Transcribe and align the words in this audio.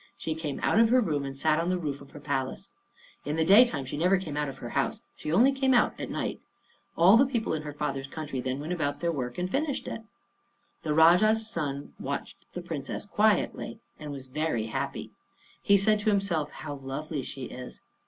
She 0.17 0.33
came 0.33 0.59
out 0.63 0.79
of 0.79 0.89
her 0.89 0.99
room 0.99 1.25
and 1.25 1.37
sat 1.37 1.59
on 1.59 1.69
the 1.69 1.77
roof 1.77 2.01
of 2.01 2.09
her 2.09 2.19
palace. 2.19 2.71
In 3.23 3.35
the 3.35 3.45
daytime 3.45 3.85
she 3.85 3.97
never 3.97 4.17
came 4.17 4.35
out 4.35 4.49
of 4.49 4.57
her 4.57 4.69
house; 4.69 5.03
she 5.15 5.31
only 5.31 5.51
came 5.51 5.75
out 5.75 5.93
at 5.99 6.09
night. 6.09 6.39
All 6.97 7.17
the 7.17 7.27
people 7.27 7.53
in 7.53 7.61
her 7.61 7.71
father's 7.71 8.07
country 8.07 8.41
then 8.41 8.59
went 8.59 8.73
about 8.73 8.99
their 8.99 9.11
work 9.11 9.37
and 9.37 9.47
finished 9.47 9.87
it. 9.87 10.01
The 10.81 10.95
Rajah's 10.95 11.47
son, 11.47 11.93
watched 11.99 12.45
the 12.53 12.63
Princess 12.63 13.05
quietly, 13.05 13.77
and 13.99 14.11
was 14.11 14.25
very 14.25 14.65
happy. 14.73 15.11
He 15.61 15.77
said 15.77 15.99
to 15.99 16.09
himself, 16.09 16.49
"How 16.49 16.73
lovely 16.73 17.21
she 17.21 17.43
is!" 17.43 17.81